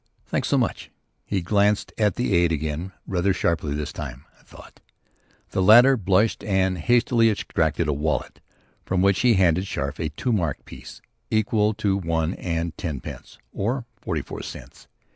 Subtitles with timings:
[0.25, 0.89] "Thanks so much."
[1.27, 4.79] He glanced at the aide again; rather sharply this time, I thought.
[5.51, 8.41] The latter blushed and hastily extracted a wallet,
[8.83, 13.37] from which he handed Scarfe a two mark piece, equal to one and ten pence,
[13.53, 14.87] or forty four cents.